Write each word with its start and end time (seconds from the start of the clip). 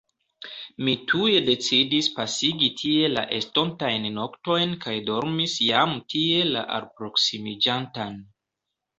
Mi 0.85 0.93
tuj 1.09 1.31
decidis 1.47 2.07
pasigi 2.13 2.69
tie 2.79 3.11
la 3.11 3.25
estontajn 3.39 4.07
noktojn 4.15 4.73
kaj 4.85 4.93
dormis 5.09 5.59
jam 5.65 5.93
tie 6.15 6.41
la 6.55 6.65
alproksimiĝantan. 6.79 8.17